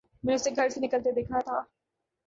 میں 0.23 0.31
نے 0.31 0.35
اسے 0.35 0.49
گھر 0.55 0.69
سے 0.69 0.79
نکلتے 0.79 1.11
دیکھا 1.11 1.39
تھا 1.39 1.61